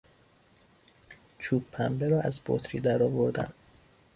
[1.37, 3.53] چوب پنبه را از بطری درآوردن